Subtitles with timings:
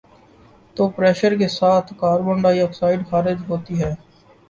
[0.75, 3.93] تو pressure کے ساتھ کاربن ڈائی آکسائیڈ خارج ہوتی ہے